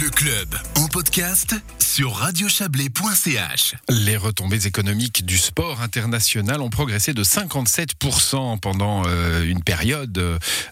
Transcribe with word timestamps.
Le 0.00 0.10
club 0.10 0.54
en 0.76 0.86
podcast 0.86 1.56
sur 1.88 2.16
radiochablais.ch. 2.16 3.74
Les 3.88 4.18
retombées 4.18 4.66
économiques 4.66 5.24
du 5.24 5.38
sport 5.38 5.80
international 5.80 6.60
ont 6.60 6.68
progressé 6.68 7.14
de 7.14 7.24
57% 7.24 8.60
pendant 8.60 9.04
euh, 9.06 9.42
une 9.48 9.62
période 9.62 10.18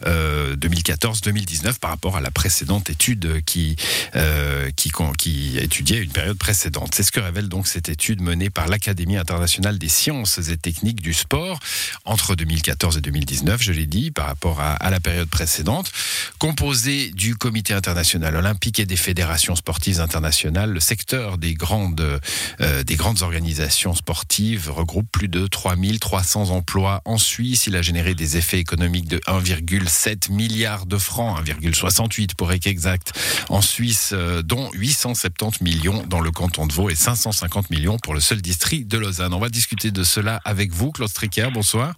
euh, 0.05 0.57
2014-2019 0.57 1.79
par 1.79 1.89
rapport 1.89 2.18
à 2.18 2.21
la 2.21 2.30
précédente 2.30 2.91
étude 2.91 3.43
qui, 3.46 3.77
euh, 4.14 4.71
qui 5.16 5.57
étudiait 5.57 6.02
une 6.02 6.11
période 6.11 6.37
précédente. 6.37 6.95
C'est 6.95 7.02
ce 7.02 7.12
que 7.12 7.21
révèle 7.21 7.48
donc 7.48 7.67
cette 7.67 7.89
étude 7.89 8.21
menée 8.21 8.51
par 8.51 8.69
l'Académie 8.69 9.17
internationale 9.17 9.79
des 9.79 9.89
sciences 9.89 10.37
et 10.51 10.59
techniques 10.59 11.01
du 11.01 11.14
sport 11.14 11.61
entre 12.05 12.35
2014 12.35 12.98
et 12.98 13.01
2019, 13.01 13.62
je 13.62 13.73
l'ai 13.73 13.87
dit, 13.87 14.11
par 14.11 14.27
rapport 14.27 14.61
à, 14.61 14.75
à 14.75 14.91
la 14.91 15.01
période 15.01 15.30
précédente, 15.30 15.91
composée 16.39 17.11
du 17.12 17.37
Comité 17.37 17.73
international 17.73 18.37
olympique 18.37 18.80
et 18.80 18.87
des 18.87 18.96
fédérations 18.96 19.57
sportives 19.57 20.01
internationales, 20.01 20.71
le 20.71 20.80
secteur 20.80 21.06
des 21.39 21.55
grandes, 21.55 22.21
euh, 22.61 22.83
des 22.83 22.96
grandes 22.96 23.23
organisations 23.23 23.95
sportives 23.95 24.71
regroupe 24.71 25.07
plus 25.11 25.29
de 25.29 25.46
3300 25.46 26.51
emplois 26.51 27.03
en 27.05 27.19
Suisse. 27.19 27.67
Il 27.67 27.77
a 27.77 27.82
généré 27.82 28.15
des 28.15 28.37
effets 28.37 28.59
économiques 28.59 29.09
de 29.09 29.19
1,7 29.27 30.32
milliard 30.32 30.87
de 30.87 30.99
francs, 30.99 31.39
1,68 31.46 32.34
pour 32.34 32.53
être 32.53 32.67
exact, 32.67 33.12
en 33.48 33.61
Suisse, 33.61 34.11
euh, 34.12 34.42
dont 34.42 34.70
870 34.73 35.62
millions 35.62 36.05
dans 36.06 36.20
le 36.20 36.31
canton 36.31 36.67
de 36.67 36.73
Vaud 36.73 36.91
et 36.91 36.95
550 36.95 37.70
millions 37.70 37.98
pour 37.98 38.15
le 38.15 38.20
seul 38.20 38.43
district 38.43 38.89
de 38.89 38.98
Lausanne. 38.98 39.34
On 39.34 39.41
va 39.41 39.48
discuter 39.48 39.91
de 39.91 40.03
cela 40.03 40.41
avec 40.45 40.73
vous, 40.73 40.93
Claude 40.93 41.09
Stricker. 41.09 41.51
Bonsoir. 41.53 41.95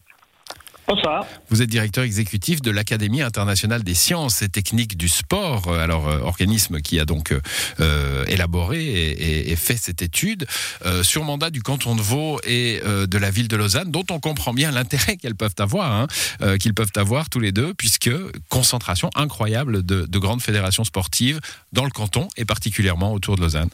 Bonsoir. 0.88 1.27
Vous 1.51 1.60
êtes 1.60 1.69
directeur 1.69 2.02
exécutif 2.02 2.62
de 2.62 2.70
l'Académie 2.70 3.20
internationale 3.20 3.83
des 3.83 3.92
sciences 3.92 4.41
et 4.41 4.48
techniques 4.48 4.97
du 4.97 5.09
sport, 5.09 5.70
alors 5.70 6.09
euh, 6.09 6.20
organisme 6.20 6.80
qui 6.80 6.98
a 6.98 7.05
donc 7.05 7.34
euh, 7.78 8.24
élaboré 8.24 8.83
et, 8.83 9.11
et, 9.11 9.52
et, 9.52 9.56
fait 9.56 9.77
cette 9.77 10.01
étude 10.01 10.47
euh, 10.87 11.03
sur 11.03 11.25
mandat 11.25 11.50
du 11.50 11.61
canton 11.61 11.94
de 11.94 12.00
Vaud 12.00 12.41
et 12.42 12.81
euh, 12.86 13.06
de 13.06 13.19
la 13.19 13.31
ville 13.31 13.48
de 13.48 13.56
Lausanne, 13.56 13.91
dont 13.91 14.06
on 14.11 14.19
comprend 14.19 14.55
bien 14.55 14.70
l'intérêt 14.70 15.16
qu'elles 15.20 15.34
peuvent 15.34 15.55
avoir, 15.59 15.92
hein, 15.92 16.06
euh, 16.41 16.56
qu'ils 16.56 16.72
peuvent 16.72 16.92
avoir 16.97 17.28
tous 17.28 17.41
les 17.41 17.53
deux, 17.53 17.75
puisque 17.75 18.11
concentration 18.48 19.11
incroyable 19.14 19.84
de, 19.84 20.06
de 20.06 20.19
grandes 20.19 20.41
fédérations 20.41 20.84
sportives 20.84 21.39
dans 21.70 21.84
le 21.84 21.91
canton 21.91 22.28
et 22.39 22.47
particulièrement 22.47 23.12
autour 23.12 23.36
de 23.36 23.42
Lausanne. 23.42 23.69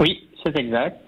Oui, 0.00 0.28
c'est 0.44 0.54
exact. 0.54 1.00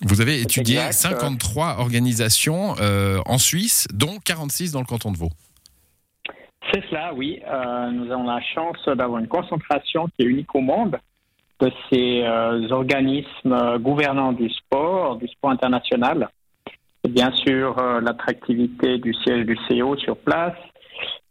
Vous 0.00 0.20
avez 0.20 0.40
étudié 0.40 0.76
exact. 0.78 1.20
53 1.20 1.76
organisations 1.78 2.74
euh, 2.80 3.20
en 3.26 3.38
Suisse, 3.38 3.86
dont 3.92 4.18
46 4.24 4.72
dans 4.72 4.80
le 4.80 4.86
canton 4.86 5.12
de 5.12 5.18
Vaud. 5.18 5.30
C'est 6.72 6.82
cela, 6.88 7.12
oui. 7.14 7.40
Euh, 7.46 7.90
nous 7.90 8.10
avons 8.10 8.24
la 8.24 8.40
chance 8.40 8.78
d'avoir 8.86 9.18
une 9.18 9.28
concentration 9.28 10.08
qui 10.08 10.22
est 10.24 10.28
unique 10.28 10.54
au 10.54 10.60
monde 10.60 10.98
de 11.60 11.70
ces 11.90 12.22
euh, 12.22 12.68
organismes 12.70 13.78
gouvernants 13.78 14.32
du 14.32 14.48
sport, 14.48 15.16
du 15.16 15.28
sport 15.28 15.50
international. 15.50 16.30
Et 17.04 17.08
bien 17.08 17.30
sûr, 17.32 17.76
l'attractivité 18.00 18.98
du 18.98 19.12
siège 19.12 19.44
du 19.44 19.58
CO 19.68 19.96
sur 19.96 20.16
place, 20.16 20.56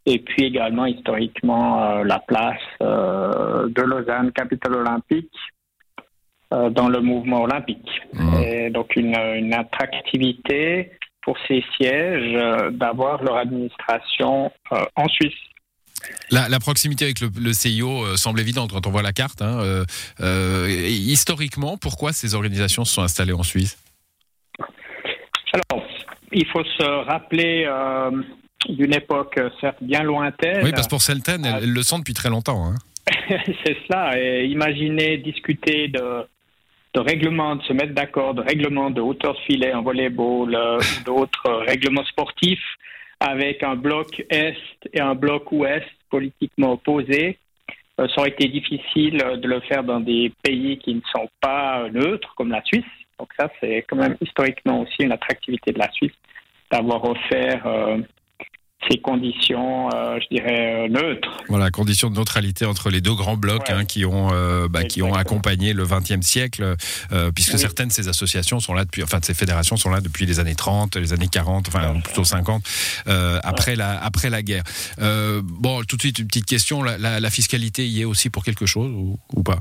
et 0.04 0.18
puis 0.18 0.44
également 0.44 0.84
historiquement 0.84 2.02
la 2.02 2.18
place 2.18 2.60
de 2.80 3.82
Lausanne, 3.82 4.32
capitale 4.32 4.74
olympique, 4.74 5.32
dans 6.70 6.88
le 6.88 7.00
mouvement 7.00 7.42
olympique. 7.42 7.88
Mmh. 8.12 8.42
Et 8.42 8.70
donc 8.70 8.96
une, 8.96 9.16
une, 9.16 9.54
attractivité 9.54 10.92
pour 11.22 11.36
ces 11.48 11.64
sièges 11.76 12.34
euh, 12.34 12.70
d'avoir 12.70 13.22
leur 13.22 13.36
administration 13.36 14.50
euh, 14.72 14.84
en 14.96 15.08
Suisse. 15.08 15.32
La, 16.30 16.48
la, 16.48 16.58
proximité 16.58 17.04
avec 17.04 17.20
le, 17.20 17.30
le 17.40 17.52
CIO 17.52 18.04
euh, 18.04 18.16
semble 18.16 18.40
évidente 18.40 18.72
quand 18.72 18.86
on 18.86 18.90
voit 18.90 19.02
la 19.02 19.12
carte. 19.12 19.40
Hein. 19.40 19.60
Euh, 19.60 19.84
euh, 20.20 20.66
historiquement, 20.68 21.76
pourquoi 21.76 22.12
ces 22.12 22.34
organisations 22.34 22.84
se 22.84 22.94
sont 22.94 23.02
installées 23.02 23.32
en 23.32 23.44
Suisse? 23.44 23.78
Alors, 25.52 25.86
il 26.32 26.46
faut 26.46 26.64
se 26.64 27.04
rappeler 27.04 27.68
d'une 28.68 28.94
époque 28.94 29.38
certes 29.60 29.82
bien 29.82 30.02
lointaine. 30.02 30.64
Oui, 30.64 30.72
parce 30.72 30.86
que 30.86 30.90
pour 30.90 31.02
certaines, 31.02 31.44
elles, 31.44 31.64
elles 31.64 31.72
le 31.72 31.82
sont 31.82 31.98
depuis 31.98 32.14
très 32.14 32.30
longtemps. 32.30 32.66
Hein. 32.66 32.74
C'est 33.64 33.76
cela. 33.86 34.18
Et 34.18 34.46
imaginez 34.46 35.18
discuter 35.18 35.88
de 35.88 36.26
de 36.94 37.00
règlements, 37.00 37.56
de 37.56 37.62
se 37.62 37.72
mettre 37.72 37.94
d'accord, 37.94 38.34
de 38.34 38.42
règlements 38.42 38.90
de 38.90 39.00
hauteur 39.00 39.34
de 39.34 39.40
filet 39.40 39.72
en 39.72 39.82
volleyball, 39.82 40.54
euh, 40.54 40.78
d'autres 41.06 41.50
règlements 41.66 42.04
sportifs 42.04 42.76
avec 43.20 43.62
un 43.62 43.76
bloc 43.76 44.24
Est 44.30 44.56
et 44.92 45.00
un 45.00 45.14
bloc 45.14 45.50
Ouest 45.52 45.86
politiquement 46.10 46.72
opposés. 46.72 47.38
Euh, 48.00 48.08
ça 48.08 48.20
aurait 48.20 48.30
été 48.30 48.48
difficile 48.48 49.18
de 49.18 49.48
le 49.48 49.60
faire 49.60 49.84
dans 49.84 50.00
des 50.00 50.32
pays 50.42 50.78
qui 50.78 50.94
ne 50.94 51.00
sont 51.14 51.28
pas 51.40 51.88
neutres, 51.90 52.34
comme 52.36 52.50
la 52.50 52.62
Suisse. 52.64 52.84
Donc 53.18 53.28
ça, 53.38 53.48
c'est 53.60 53.84
quand 53.88 53.96
même 53.96 54.16
historiquement 54.20 54.80
aussi 54.80 55.02
une 55.02 55.12
attractivité 55.12 55.72
de 55.72 55.78
la 55.78 55.90
Suisse 55.92 56.12
d'avoir 56.70 57.04
offert 57.04 57.66
euh, 57.66 57.98
ces 58.92 58.98
conditions, 58.98 59.88
euh, 59.94 60.18
je 60.20 60.36
dirais, 60.36 60.84
euh, 60.84 60.88
neutres. 60.88 61.42
Voilà, 61.48 61.70
conditions 61.70 62.10
de 62.10 62.16
neutralité 62.16 62.66
entre 62.66 62.90
les 62.90 63.00
deux 63.00 63.14
grands 63.14 63.36
blocs 63.36 63.68
ouais. 63.68 63.74
hein, 63.74 63.84
qui, 63.84 64.04
ont, 64.04 64.30
euh, 64.32 64.68
bah, 64.68 64.84
qui 64.84 65.02
ont 65.02 65.14
accompagné 65.14 65.72
le 65.72 65.86
XXe 65.86 66.20
siècle, 66.26 66.76
euh, 67.12 67.30
puisque 67.32 67.54
oui. 67.54 67.58
certaines 67.58 67.88
de 67.88 67.92
ces 67.92 68.08
associations 68.08 68.60
sont 68.60 68.74
là 68.74 68.84
depuis, 68.84 69.02
enfin, 69.02 69.18
de 69.18 69.24
ces 69.24 69.34
fédérations 69.34 69.76
sont 69.76 69.90
là 69.90 70.00
depuis 70.00 70.26
les 70.26 70.40
années 70.40 70.54
30, 70.54 70.96
les 70.96 71.12
années 71.12 71.28
40, 71.28 71.68
enfin, 71.68 72.00
plutôt 72.00 72.24
50, 72.24 72.62
euh, 73.08 73.40
après, 73.42 73.72
ouais. 73.72 73.76
la, 73.76 74.02
après 74.02 74.30
la 74.30 74.42
guerre. 74.42 74.64
bon, 74.98 75.82
tout 75.84 75.96
de 75.96 76.02
suite, 76.02 76.18
une 76.18 76.26
petite 76.26 76.46
question, 76.46 76.82
la, 76.82 76.98
la, 76.98 77.20
la, 77.20 77.30
fiscalité 77.30 77.86
y 77.86 78.02
est 78.02 78.04
aussi 78.04 78.28
pour 78.28 78.44
quelque 78.44 78.66
chose 78.66 78.90
ou, 78.90 79.18
ou 79.34 79.42
pas? 79.42 79.60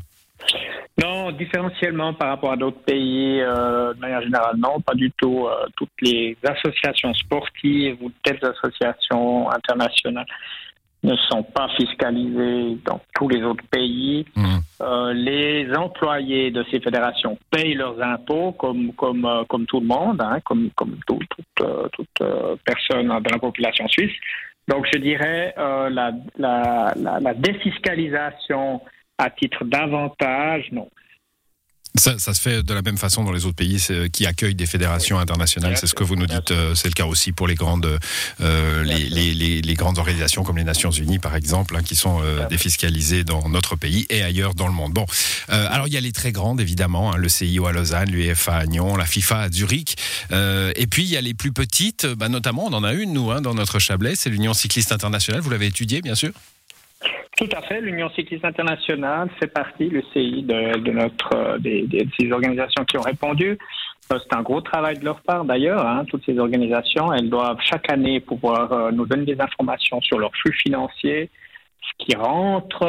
Non, 1.01 1.31
différentiellement 1.31 2.13
par 2.13 2.29
rapport 2.29 2.51
à 2.51 2.57
d'autres 2.57 2.81
pays, 2.81 3.41
euh, 3.41 3.94
de 3.94 4.00
manière 4.00 4.22
générale, 4.22 4.56
non, 4.57 4.79
pas 4.81 4.94
du 4.94 5.12
tout. 5.12 5.47
Euh, 5.47 5.66
toutes 5.75 5.89
les 6.01 6.38
associations 6.44 7.13
sportives 7.13 7.97
ou 8.01 8.12
telles 8.23 8.39
associations 8.44 9.50
internationales 9.50 10.25
ne 11.03 11.16
sont 11.16 11.41
pas 11.41 11.67
fiscalisées 11.78 12.78
dans 12.85 13.01
tous 13.16 13.28
les 13.29 13.41
autres 13.44 13.63
pays. 13.72 14.25
Mmh. 14.35 14.57
Euh, 14.81 15.13
les 15.13 15.73
employés 15.75 16.51
de 16.51 16.63
ces 16.69 16.79
fédérations 16.79 17.38
payent 17.50 17.73
leurs 17.73 18.00
impôts 18.01 18.51
comme, 18.51 18.94
comme, 18.94 19.28
comme 19.50 19.66
tout 19.66 19.79
le 19.79 19.88
monde, 19.88 20.22
hein, 20.22 20.39
comme, 20.44 20.69
comme 20.75 20.97
tout, 21.07 21.19
toute, 21.29 21.68
toute 21.94 22.29
personne 22.63 23.07
de 23.07 23.31
la 23.31 23.39
population 23.39 23.88
suisse. 23.88 24.16
Donc 24.68 24.85
je 24.94 25.00
dirais 25.00 25.56
la, 25.57 26.12
la, 26.38 26.94
la, 26.95 27.19
la 27.19 27.33
défiscalisation 27.33 28.81
à 29.21 29.29
titre 29.29 29.63
d'avantage, 29.65 30.65
non. 30.71 30.89
Ça, 31.95 32.17
ça, 32.17 32.33
se 32.33 32.41
fait 32.41 32.63
de 32.63 32.73
la 32.73 32.81
même 32.81 32.97
façon 32.97 33.25
dans 33.25 33.33
les 33.33 33.45
autres 33.45 33.57
pays 33.57 33.85
qui 34.13 34.25
accueillent 34.25 34.55
des 34.55 34.65
fédérations 34.65 35.17
oui. 35.17 35.21
internationales. 35.21 35.75
C'est 35.75 35.87
ce 35.87 35.93
que 35.93 36.05
vous 36.05 36.15
nous 36.15 36.25
dites. 36.25 36.51
Euh, 36.51 36.73
c'est 36.73 36.87
le 36.87 36.93
cas 36.93 37.05
aussi 37.05 37.33
pour 37.33 37.47
les 37.47 37.55
grandes, 37.55 37.99
euh, 38.39 38.83
les, 38.85 39.09
les, 39.09 39.33
les, 39.33 39.61
les, 39.61 39.73
grandes 39.73 39.97
organisations 39.97 40.43
comme 40.43 40.57
les 40.57 40.63
Nations 40.63 40.91
Unies, 40.91 41.19
par 41.19 41.35
exemple, 41.35 41.75
hein, 41.75 41.83
qui 41.83 41.97
sont 41.97 42.21
euh, 42.23 42.47
défiscalisées 42.47 43.25
dans 43.25 43.49
notre 43.49 43.75
pays 43.75 44.05
et 44.09 44.23
ailleurs 44.23 44.55
dans 44.55 44.67
le 44.67 44.73
monde. 44.73 44.93
Bon, 44.93 45.05
euh, 45.49 45.67
alors 45.69 45.88
il 45.88 45.93
y 45.93 45.97
a 45.97 46.01
les 46.01 46.13
très 46.13 46.31
grandes, 46.31 46.61
évidemment, 46.61 47.11
hein, 47.11 47.17
le 47.17 47.27
CIO 47.27 47.65
à 47.67 47.73
Lausanne, 47.73 48.09
l'UEFA 48.09 48.55
à 48.55 48.65
Nyon, 48.67 48.95
la 48.95 49.05
FIFA 49.05 49.39
à 49.41 49.49
Zurich. 49.49 49.97
Euh, 50.31 50.71
et 50.77 50.88
puis 50.88 51.03
il 51.03 51.09
y 51.09 51.17
a 51.17 51.21
les 51.21 51.33
plus 51.33 51.51
petites, 51.51 52.05
bah, 52.05 52.29
notamment, 52.29 52.67
on 52.67 52.73
en 52.73 52.85
a 52.85 52.93
une, 52.93 53.11
nous, 53.11 53.31
hein, 53.31 53.41
dans 53.41 53.53
notre 53.53 53.79
Chablais, 53.79 54.15
c'est 54.15 54.29
l'Union 54.29 54.53
cycliste 54.53 54.93
internationale. 54.93 55.41
Vous 55.41 55.49
l'avez 55.49 55.67
étudiée, 55.67 56.01
bien 56.01 56.15
sûr? 56.15 56.31
Tout 57.41 57.57
à 57.57 57.62
fait. 57.62 57.81
L'Union 57.81 58.09
cycliste 58.12 58.46
internationale 58.46 59.29
fait 59.40 59.47
partie, 59.47 59.90
le 59.90 60.03
CI, 60.13 60.44
de, 60.44 60.91
notre, 60.91 61.35
euh, 61.35 61.57
des, 61.57 61.88
des, 61.88 62.06
de 62.06 62.12
ces 62.19 62.31
organisations 62.31 62.85
qui 62.85 62.97
ont 62.97 63.02
répondu. 63.02 63.57
Euh, 64.12 64.19
c'est 64.19 64.35
un 64.35 64.44
gros 64.44 64.62
travail 64.62 65.00
de 65.00 65.06
leur 65.06 65.22
part 65.22 65.44
d'ailleurs. 65.44 65.85
Hein, 65.85 66.06
toutes 66.07 66.24
ces 66.25 66.38
organisations, 66.38 67.12
elles 67.12 67.30
doivent 67.30 67.57
chaque 67.62 67.91
année 67.91 68.19
pouvoir 68.19 68.72
euh, 68.72 68.91
nous 68.91 69.07
donner 69.07 69.25
des 69.25 69.41
informations 69.41 70.00
sur 70.01 70.19
leurs 70.19 70.35
flux 70.35 70.53
financiers, 70.53 71.31
ce 71.81 72.06
qui 72.06 72.16
rentre 72.16 72.85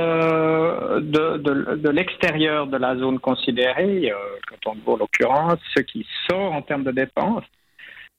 de, 1.00 1.38
de, 1.38 1.88
l'extérieur 1.88 2.66
de 2.66 2.76
la 2.76 2.94
zone 2.94 3.20
considérée, 3.20 4.12
quand 4.46 4.72
on 4.72 4.74
voit 4.84 4.98
l'occurrence, 4.98 5.58
ce 5.74 5.80
qui 5.80 6.06
sort 6.28 6.52
en 6.52 6.60
termes 6.60 6.84
de 6.84 6.90
dépenses. 6.90 7.44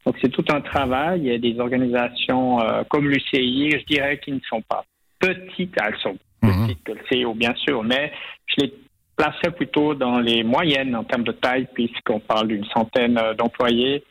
Donc 0.04 0.16
c'est 0.20 0.30
tout 0.30 0.46
un 0.50 0.62
travail. 0.62 1.22
Il 1.22 1.28
y 1.28 1.36
a 1.36 1.38
des 1.38 1.60
organisations 1.60 2.58
comme 2.90 3.08
l'UCI, 3.08 3.70
je 3.70 3.86
dirais, 3.86 4.18
qui 4.18 4.32
ne 4.32 4.40
sont 4.50 4.64
pas 4.64 4.84
petites, 5.24 5.76
elles 5.82 5.98
sont 6.00 6.18
mhm. 6.44 6.76
que 6.84 6.92
le 6.92 7.26
CEO 7.26 7.34
bien 7.34 7.54
sûr, 7.56 7.84
mais 7.84 8.12
je 8.46 8.66
les 8.66 8.74
placerais 9.16 9.52
plutôt 9.52 9.94
dans 9.94 10.20
les 10.20 10.44
moyennes 10.44 10.96
en 10.96 11.04
termes 11.04 11.24
de 11.24 11.32
taille, 11.32 11.68
puisqu'on 11.74 12.20
parle 12.20 12.48
d'une 12.48 12.66
centaine 12.66 13.20
d'employés 13.38 14.04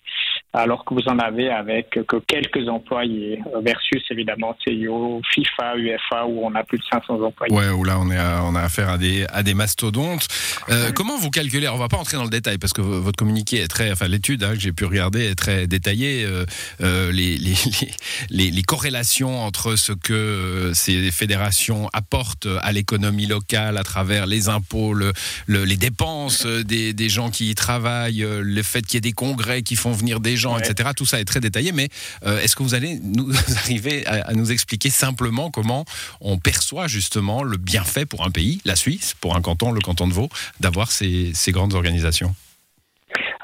alors 0.53 0.85
que 0.85 0.95
vous 0.95 1.09
en 1.09 1.19
avez 1.19 1.51
avec 1.51 1.91
que 1.91 2.17
quelques 2.27 2.69
employés, 2.69 3.41
versus 3.63 4.03
évidemment 4.11 4.55
CIO, 4.63 5.21
FIFA, 5.33 5.77
UFA, 5.77 6.27
où 6.27 6.45
on 6.45 6.55
a 6.55 6.63
plus 6.63 6.79
de 6.79 6.85
500 6.91 7.23
employés. 7.23 7.55
Ouais, 7.55 7.71
où 7.71 7.85
là 7.85 7.99
on, 7.99 8.11
est 8.11 8.19
on 8.19 8.55
a 8.55 8.61
affaire 8.61 8.91
à 8.91 8.99
des, 8.99 9.27
à 9.33 9.43
des 9.43 9.55
mastodontes. 9.55 10.27
Euh, 10.69 10.93
comment 10.93 11.19
vous 11.19 11.31
calculez 11.31 11.69
On 11.69 11.79
va 11.79 11.89
pas 11.89 11.97
entrer 11.97 12.17
dans 12.17 12.25
le 12.25 12.31
détail 12.31 12.59
parce 12.59 12.73
que 12.73 12.83
votre 12.83 13.17
communiqué 13.17 13.59
est 13.59 13.69
très, 13.69 13.91
enfin 13.91 14.09
l'étude 14.09 14.45
hein, 14.45 14.53
que 14.53 14.61
j'ai 14.61 14.73
pu 14.73 14.85
regarder 14.85 15.25
est 15.25 15.35
très 15.35 15.67
détaillée. 15.67 16.25
Euh, 16.25 16.45
euh, 16.83 17.13
les, 17.13 17.39
les, 17.39 17.55
les, 18.31 18.51
les, 18.51 18.63
corrélations 18.63 19.41
entre 19.41 19.77
ce 19.77 19.93
que 19.93 20.73
ces 20.75 21.11
fédérations 21.11 21.89
apportent 21.93 22.49
à 22.61 22.73
l'économie 22.73 23.27
locale 23.27 23.79
à 23.79 23.83
travers 23.83 24.27
les 24.27 24.49
impôts, 24.49 24.93
le, 24.93 25.13
les 25.47 25.77
dépenses 25.77 26.47
des, 26.47 26.93
des 26.93 27.09
gens 27.09 27.31
qui 27.31 27.51
y 27.51 27.55
travaillent, 27.55 28.27
le 28.27 28.63
fait 28.63 28.83
qu'il 28.83 28.95
y 28.95 28.99
ait 28.99 29.01
des 29.01 29.13
congrès 29.13 29.63
qui 29.63 29.77
font 29.77 29.93
venir 29.93 30.21
des 30.21 30.37
gens, 30.37 30.42
etc. 30.59 30.91
Tout 30.97 31.07
ça 31.07 31.21
est 31.21 31.25
très 31.25 31.41
détaillé, 31.41 31.73
mais 31.73 31.89
euh, 32.25 32.39
est-ce 32.41 32.57
que 32.57 32.63
vous 32.63 32.75
allez 32.75 32.99
nous 33.03 33.31
arriver 33.57 34.07
à, 34.07 34.33
nous 34.35 34.53
expliquer 34.53 34.91
simplement 34.91 35.51
comment 35.51 35.85
on 36.21 36.39
perçoit 36.39 36.87
justement 36.87 37.43
le 37.43 37.57
bienfait 37.57 38.07
pour 38.07 38.25
un 38.27 38.31
pays, 38.31 38.61
la 38.65 38.77
Suisse, 38.77 39.15
pour 39.15 39.37
un 39.37 39.41
canton, 39.41 39.73
le 39.73 39.81
canton 39.81 40.07
de 40.07 40.13
Vaud, 40.13 40.29
d'avoir 40.61 40.91
ces, 40.91 41.33
grandes 41.49 41.75
organisations? 41.75 42.35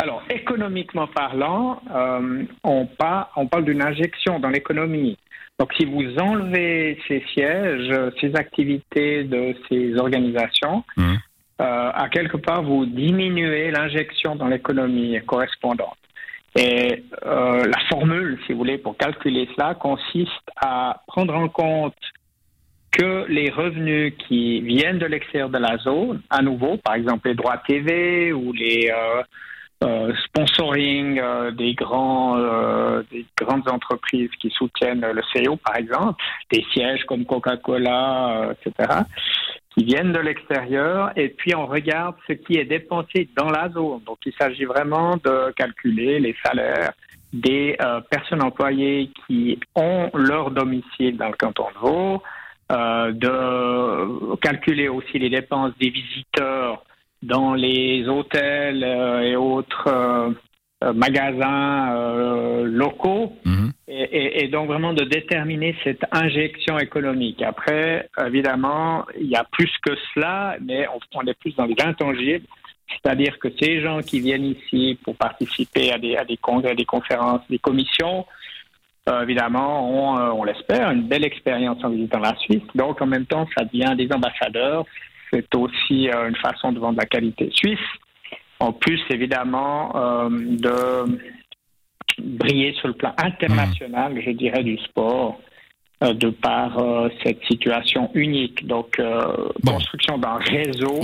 Alors, 0.01 0.23
économiquement 0.31 1.09
parlant, 1.09 1.83
euh, 1.95 2.45
on, 2.63 2.87
parle 2.87 3.65
d'une 3.65 3.83
injection 3.83 4.39
dans 4.39 4.49
l'économie. 4.49 5.19
Donc, 5.59 5.73
si 5.75 5.85
vous 5.85 6.17
enlevez 6.19 6.99
ces 7.09 7.25
sièges, 7.35 7.93
ces 8.21 8.35
activités 8.37 9.25
de 9.25 9.57
ces 9.69 9.97
organisations, 9.97 10.85
mmh. 10.97 11.15
euh, 11.61 11.91
à 11.93 12.09
quelque 12.11 12.37
part, 12.37 12.63
vous 12.63 12.87
diminuez 12.87 13.73
l'injection 13.73 14.37
dans 14.37 14.47
l'économie 14.47 15.19
correspondante. 15.27 15.98
Et 16.59 17.05
euh, 17.25 17.65
la 17.65 17.79
formule, 17.89 18.37
si 18.45 18.53
vous 18.53 18.59
voulez, 18.59 18.79
pour 18.79 18.97
calculer 18.97 19.49
cela, 19.55 19.77
consiste 19.77 20.51
à 20.57 21.03
prendre 21.07 21.33
en 21.33 21.49
compte 21.49 21.95
que 22.91 23.27
les 23.29 23.49
revenus 23.49 24.15
qui 24.27 24.61
viennent 24.63 24.99
de 24.99 25.07
l'extérieur 25.07 25.51
de 25.51 25.59
la 25.59 25.77
zone, 25.79 26.21
à 26.31 26.43
nouveau, 26.43 26.77
par 26.79 26.95
exemple 26.95 27.29
les 27.29 27.35
droits 27.37 27.59
TV 27.59 28.33
ou 28.33 28.53
les 28.53 28.91
euh, 28.91 29.23
euh 29.85 30.13
sponsoring 30.25 31.21
euh, 31.21 31.53
des, 31.53 31.75
grands, 31.75 32.37
des 33.13 33.25
grandes 33.41 33.69
entreprises 33.69 34.31
qui 34.41 34.51
soutiennent 34.51 35.07
le 35.07 35.23
CEO, 35.33 35.55
par 35.59 35.77
exemple, 35.77 36.21
des 36.51 36.65
sièges 36.73 37.05
comme 37.05 37.25
Coca-Cola, 37.25 38.53
etc., 38.53 39.03
qui 39.79 39.85
viennent 39.85 40.13
de 40.13 40.19
l'extérieur 40.19 41.13
et 41.17 41.29
puis 41.29 41.55
on 41.55 41.67
regarde 41.67 42.17
ce 42.27 42.33
qui 42.33 42.59
est 42.59 42.65
dépensé 42.65 43.29
dans 43.37 43.49
la 43.49 43.69
zone. 43.71 44.01
Donc 44.05 44.19
il 44.27 44.33
s'agit 44.39 44.65
vraiment 44.65 45.17
de 45.17 45.53
calculer 45.53 46.19
les 46.19 46.35
salaires 46.45 46.93
des 47.33 47.77
euh, 47.81 48.01
personnes 48.11 48.43
employées 48.43 49.11
qui 49.27 49.61
ont 49.77 50.11
leur 50.15 50.51
domicile 50.51 51.17
dans 51.17 51.29
le 51.29 51.35
canton 51.35 51.67
de 51.75 51.79
Vaud, 51.81 52.23
euh, 52.73 53.13
de 53.13 54.37
calculer 54.37 54.89
aussi 54.89 55.19
les 55.19 55.31
dépenses 55.31 55.73
des 55.81 55.91
visiteurs 55.91 56.83
dans 57.23 57.55
les 57.55 58.09
hôtels 58.09 58.83
euh, 58.83 59.21
et 59.21 59.37
autres 59.37 60.35
magasins 60.95 62.63
locaux. 62.65 63.33
Mhm 63.45 63.58
et, 63.99 64.49
donc 64.49 64.69
vraiment 64.69 64.93
de 64.93 65.05
déterminer 65.05 65.75
cette 65.83 66.05
injection 66.13 66.79
économique. 66.79 67.43
Après, 67.43 68.09
évidemment, 68.25 69.05
il 69.19 69.29
y 69.29 69.37
a 69.37 69.45
plus 69.45 69.71
que 69.83 69.93
cela, 70.15 70.57
mais 70.61 70.87
on, 71.15 71.27
est 71.27 71.39
plus 71.39 71.55
dans 71.57 71.67
l'intangible. 71.67 72.47
C'est-à-dire 72.89 73.39
que 73.39 73.49
ces 73.61 73.81
gens 73.81 74.01
qui 74.01 74.21
viennent 74.21 74.45
ici 74.47 74.99
pour 75.05 75.17
participer 75.17 75.93
à 75.93 75.99
des, 75.99 76.17
à 76.17 76.25
des 76.25 76.37
congrès, 76.37 76.75
des 76.75 76.85
conférences, 76.85 77.43
des 77.51 77.59
commissions, 77.59 78.25
euh, 79.09 79.23
évidemment, 79.23 79.91
ont, 79.91 80.19
euh, 80.19 80.31
on 80.33 80.45
l'espère, 80.45 80.91
une 80.91 81.03
belle 81.03 81.25
expérience 81.25 81.83
en 81.83 81.91
visitant 81.91 82.19
la 82.19 82.37
Suisse. 82.37 82.63
Donc, 82.75 83.01
en 83.01 83.07
même 83.07 83.27
temps, 83.27 83.47
ça 83.57 83.65
devient 83.65 83.95
des 83.97 84.13
ambassadeurs. 84.13 84.85
C'est 85.33 85.55
aussi 85.55 86.11
euh, 86.11 86.29
une 86.29 86.37
façon 86.37 86.73
de 86.73 86.79
vendre 86.79 86.99
la 86.99 87.07
qualité 87.07 87.51
suisse. 87.53 87.79
En 88.61 88.73
plus, 88.73 89.01
évidemment, 89.11 89.93
de 90.31 91.05
briller 92.21 92.73
sur 92.75 92.89
le 92.89 92.95
plan 92.95 93.15
international, 93.19 94.21
je 94.25 94.31
dirais, 94.31 94.63
du 94.63 94.79
sport 94.79 95.41
euh, 96.05 96.15
de 96.15 96.31
par 96.31 96.79
euh, 96.79 97.09
cette 97.25 97.43
situation 97.45 98.09
unique. 98.15 98.65
Donc, 98.67 99.01
euh, 99.01 99.49
construction 99.67 100.17
d'un 100.17 100.37
réseau. 100.37 101.01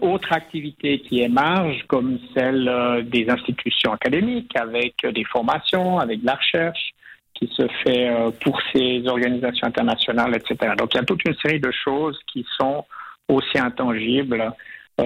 autre 0.00 0.30
activité 0.32 1.00
qui 1.00 1.22
émerge, 1.22 1.84
comme 1.86 2.18
celle 2.34 2.68
des 3.06 3.30
institutions 3.30 3.92
académiques, 3.92 4.54
avec 4.56 4.94
des 5.06 5.24
formations, 5.24 5.98
avec 5.98 6.20
de 6.20 6.26
la 6.26 6.34
recherche 6.34 6.90
qui 7.32 7.46
se 7.56 7.66
fait 7.82 8.10
pour 8.42 8.60
ces 8.72 9.06
organisations 9.06 9.66
internationales, 9.66 10.34
etc. 10.36 10.74
Donc 10.76 10.92
il 10.92 10.98
y 10.98 11.00
a 11.00 11.04
toute 11.04 11.24
une 11.24 11.36
série 11.36 11.60
de 11.60 11.72
choses 11.72 12.18
qui 12.30 12.44
sont 12.58 12.84
aussi 13.26 13.58
intangibles 13.58 14.52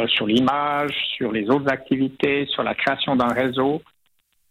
sur 0.09 0.27
l'image, 0.27 0.93
sur 1.17 1.31
les 1.31 1.49
autres 1.49 1.71
activités, 1.71 2.47
sur 2.47 2.65
la 2.65 2.75
création 2.75 3.15
d'un 3.15 3.33
réseau 3.43 3.81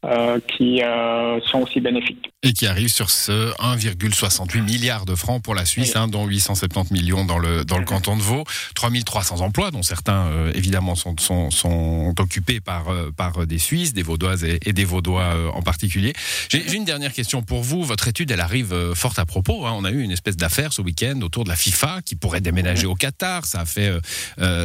euh, 0.05 0.39
qui 0.55 0.83
euh, 0.83 1.41
sont 1.41 1.61
aussi 1.61 1.81
bénéfiques. 1.81 2.31
Et 2.43 2.53
qui 2.53 2.67
arrivent 2.67 2.93
sur 2.93 3.09
ce 3.09 3.51
1,68 3.55 4.61
milliard 4.61 5.05
de 5.05 5.15
francs 5.15 5.41
pour 5.41 5.55
la 5.55 5.65
Suisse, 5.65 5.95
hein, 5.95 6.07
dont 6.07 6.27
870 6.27 6.93
millions 6.93 7.25
dans 7.25 7.39
le, 7.39 7.65
dans 7.65 7.79
le 7.79 7.83
canton 7.83 8.15
de 8.15 8.21
Vaud, 8.21 8.43
3300 8.75 9.41
emplois, 9.41 9.71
dont 9.71 9.81
certains 9.81 10.27
euh, 10.27 10.51
évidemment 10.53 10.93
sont, 10.93 11.15
sont, 11.19 11.49
sont, 11.49 12.13
occupés 12.19 12.59
par, 12.59 12.85
par 13.17 13.47
des 13.47 13.57
Suisses, 13.57 13.93
des 13.93 14.03
Vaudoises 14.03 14.43
et, 14.43 14.59
des 14.71 14.85
Vaudois 14.85 15.33
en 15.55 15.63
particulier. 15.63 16.13
J'ai 16.49 16.75
une 16.75 16.85
dernière 16.85 17.11
question 17.11 17.41
pour 17.41 17.63
vous. 17.63 17.83
Votre 17.83 18.07
étude, 18.07 18.29
elle 18.29 18.39
arrive 18.39 18.93
fort 18.93 19.13
à 19.17 19.25
propos. 19.25 19.65
Hein. 19.65 19.73
On 19.75 19.83
a 19.83 19.89
eu 19.89 20.01
une 20.01 20.11
espèce 20.11 20.37
d'affaire 20.37 20.73
ce 20.73 20.83
week-end 20.83 21.19
autour 21.21 21.43
de 21.43 21.49
la 21.49 21.55
FIFA 21.55 22.01
qui 22.05 22.15
pourrait 22.15 22.41
déménager 22.41 22.85
au 22.85 22.93
Qatar. 22.93 23.45
Ça 23.45 23.61
a, 23.61 23.65
fait, 23.65 23.91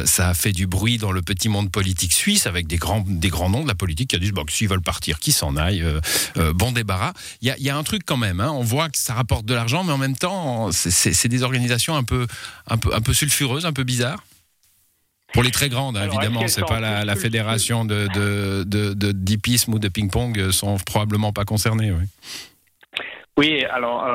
ça 0.05 0.29
a 0.29 0.33
fait 0.35 0.51
du 0.51 0.67
bruit 0.67 0.99
dans 0.99 1.11
le 1.11 1.23
petit 1.23 1.49
monde 1.49 1.71
politique 1.71 2.13
suisse 2.13 2.45
avec 2.45 2.67
des 2.67 2.77
grands, 2.77 3.03
des 3.05 3.29
grands 3.29 3.49
noms 3.49 3.63
de 3.63 3.67
la 3.67 3.75
politique 3.75 4.11
qui 4.11 4.15
a 4.15 4.19
dit 4.19 4.31
bon, 4.31 4.45
s'ils 4.47 4.69
veulent 4.69 4.81
partir, 4.81 5.19
qui 5.19 5.32
s'en 5.33 5.55
aille. 5.55 5.81
Euh, 5.81 5.99
euh, 6.37 6.53
bon 6.53 6.71
débarras. 6.71 7.13
Il 7.41 7.53
y 7.57 7.69
a, 7.69 7.77
un 7.77 7.83
truc 7.83 8.03
quand 8.05 8.17
même. 8.17 8.39
Hein. 8.39 8.51
On 8.51 8.63
voit 8.63 8.89
que 8.89 8.97
ça 8.97 9.13
rapporte 9.13 9.45
de 9.45 9.53
l'argent, 9.53 9.83
mais 9.83 9.91
en 9.91 9.97
même 9.97 10.15
temps, 10.15 10.69
c'est 10.71 11.27
des 11.27 11.43
organisations 11.43 11.95
un 11.95 12.03
peu, 12.03 12.27
un 12.67 12.77
peu, 12.77 12.93
un 12.93 13.01
peu 13.01 13.13
sulfureuses, 13.13 13.65
un 13.65 13.73
peu 13.73 13.83
bizarres. 13.83 14.23
Pour 15.33 15.41
les 15.41 15.51
très 15.51 15.67
grandes, 15.67 15.97
hein, 15.97 16.05
évidemment, 16.05 16.47
c'est 16.47 16.65
pas 16.65 16.79
la, 16.79 17.15
fédération 17.15 17.85
de, 17.85 18.07
de, 18.63 19.11
d'hippisme 19.11 19.73
ou 19.73 19.79
de 19.79 19.87
ping-pong 19.87 20.37
euh, 20.39 20.51
sont 20.51 20.77
probablement 20.77 21.33
pas 21.33 21.43
concernées. 21.43 21.91
Oui, 21.91 22.05
oui 23.37 23.65
alors 23.65 24.05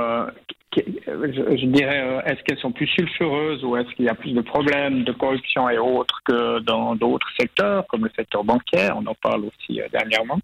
je, 0.86 1.66
dirais, 1.66 2.22
est-ce 2.26 2.42
qu'elles 2.42 2.58
sont 2.58 2.72
plus 2.72 2.86
sulfureuses 2.86 3.64
ou 3.64 3.76
est-ce 3.76 3.88
qu'il 3.94 4.04
y 4.04 4.08
a 4.08 4.14
plus 4.14 4.32
de 4.32 4.40
problèmes 4.40 5.04
de 5.04 5.12
corruption 5.12 5.68
et 5.68 5.78
autres 5.78 6.20
que 6.24 6.60
dans 6.60 6.94
d'autres 6.94 7.28
secteurs, 7.38 7.86
comme 7.88 8.04
le 8.04 8.10
secteur 8.16 8.44
bancaire? 8.44 8.96
On 8.96 9.06
en 9.06 9.14
parle 9.14 9.44
aussi 9.44 9.80
dernièrement. 9.92 10.38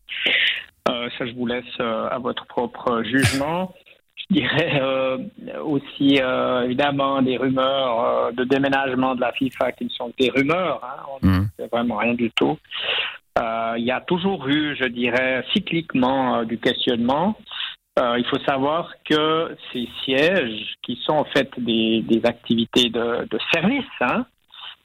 Euh, 0.88 1.08
ça, 1.18 1.26
je 1.26 1.32
vous 1.32 1.46
laisse 1.46 1.64
euh, 1.80 2.08
à 2.10 2.18
votre 2.18 2.46
propre 2.46 3.02
jugement. 3.04 3.74
Je 4.16 4.34
dirais 4.34 4.80
euh, 4.80 5.18
aussi, 5.62 6.18
évidemment, 6.64 7.20
des 7.22 7.36
rumeurs 7.36 8.32
de 8.32 8.44
déménagement 8.44 9.14
de 9.14 9.20
la 9.20 9.32
FIFA 9.32 9.72
qui 9.72 9.84
ne 9.84 9.90
sont 9.90 10.10
que 10.10 10.24
des 10.24 10.30
rumeurs. 10.30 10.80
Hein, 10.82 11.02
on 11.22 11.26
mmh. 11.26 11.48
ne 11.58 11.66
vraiment 11.66 11.96
rien 11.96 12.14
du 12.14 12.30
tout. 12.30 12.58
Il 13.76 13.84
y 13.84 13.90
a 13.90 14.00
toujours 14.00 14.46
eu, 14.46 14.76
je 14.76 14.84
dirais, 14.84 15.44
cycliquement 15.52 16.44
du 16.44 16.58
questionnement. 16.58 17.36
Il 17.96 18.24
faut 18.28 18.40
savoir 18.40 18.92
que 19.08 19.56
ces 19.72 19.88
sièges, 20.04 20.74
qui 20.82 20.96
sont 21.04 21.14
en 21.14 21.24
fait 21.24 21.50
des, 21.58 22.02
des 22.02 22.20
activités 22.24 22.90
de, 22.90 23.26
de 23.30 23.38
service, 23.52 23.84
hein, 24.00 24.26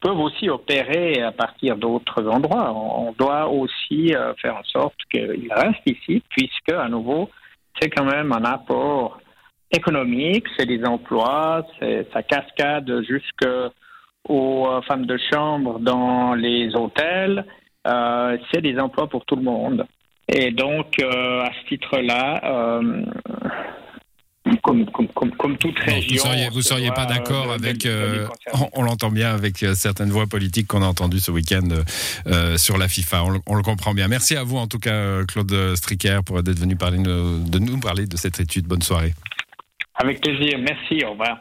peuvent 0.02 0.20
aussi 0.20 0.50
opérer 0.50 1.22
à 1.22 1.32
partir 1.32 1.76
d'autres 1.78 2.26
endroits. 2.28 2.72
On 2.74 3.14
doit 3.14 3.48
aussi 3.50 4.14
euh, 4.14 4.34
faire 4.36 4.56
en 4.56 4.64
sorte 4.64 4.96
qu'ils 5.12 5.52
restent 5.54 5.88
ici, 5.88 6.24
puisque, 6.30 6.72
à 6.72 6.88
nouveau, 6.88 7.30
c'est 7.80 7.90
quand 7.90 8.06
même 8.06 8.32
un 8.32 8.46
apport 8.46 9.20
économique, 9.72 10.46
c'est 10.58 10.66
des 10.66 10.84
emplois, 10.84 11.66
ça 12.14 12.24
cascade 12.24 13.02
jusqu'aux 13.04 13.72
euh, 14.30 14.82
femmes 14.84 15.06
de 15.06 15.18
chambre 15.32 15.80
dans 15.80 16.34
les 16.34 16.76
hôtels, 16.76 17.46
euh, 17.88 18.38
c'est 18.52 18.62
des 18.62 18.80
emplois 18.80 19.08
pour 19.08 19.26
tout 19.26 19.36
le 19.36 19.44
monde. 19.44 19.86
Et 20.32 20.52
donc, 20.52 21.02
à 21.02 21.50
ce 21.52 21.68
titre-là, 21.68 22.82
comme, 24.64 24.86
comme, 24.92 25.32
comme, 25.32 25.58
toute 25.58 25.78
région. 25.80 26.24
vous 26.52 26.58
ne 26.58 26.62
seriez, 26.62 26.92
pas 26.92 27.06
d'accord 27.06 27.52
avec, 27.52 27.86
euh, 27.86 28.28
on, 28.74 28.84
l'entend 28.84 29.12
bien 29.12 29.34
avec 29.34 29.64
euh, 29.64 29.74
certaines 29.76 30.10
voix 30.10 30.28
politiques 30.28 30.68
qu'on 30.68 30.82
a 30.82 30.88
entendues 30.88 31.20
ce 31.20 31.32
week-end 31.32 31.68
euh, 32.28 32.58
sur 32.58 32.78
la 32.78 32.88
FIFA, 32.88 33.24
on, 33.46 33.56
le 33.56 33.64
comprend 33.64 33.94
bien. 33.94 34.08
Merci 34.08 34.36
à 34.36 34.44
vous 34.44 34.58
en 34.58 34.68
tout 34.68 34.80
cas, 34.80 35.24
Claude 35.26 35.76
Stricker, 35.76 36.24
pour 36.24 36.40
être 36.40 36.50
venu 36.50 36.76
parler, 36.76 36.98
de 37.00 37.60
nous 37.60 37.80
parler 37.80 38.06
de 38.06 38.18
cette 38.18 38.40
étude. 38.40 38.66
Bonne 38.66 38.82
soirée. 38.82 39.14
Avec 39.96 40.22
plaisir, 40.22 40.58
merci, 40.60 41.04
au 41.06 41.12
revoir. 41.12 41.40